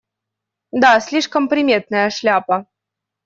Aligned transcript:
Да, 0.71 0.99
слишком 0.99 1.47
приметная 1.47 2.09
шляпа. 2.09 2.65